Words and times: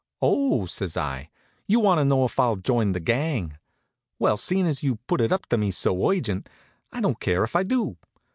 "Oh!" 0.19 0.65
says 0.65 0.97
I. 0.97 1.29
"You 1.67 1.79
want 1.79 1.99
to 1.99 2.05
know 2.05 2.25
if 2.25 2.39
I'll 2.39 2.55
join 2.55 2.93
the 2.93 2.99
gang? 2.99 3.59
Well, 4.17 4.35
seein' 4.35 4.65
as 4.65 4.81
you've 4.81 5.05
put 5.05 5.21
it 5.21 5.31
up 5.31 5.45
to 5.49 5.59
me 5.59 5.69
so 5.69 6.09
urgent, 6.09 6.49
I 6.91 7.01
don't 7.01 7.19
care 7.19 7.43
if 7.43 7.55
I 7.55 7.61
do. 7.61 7.97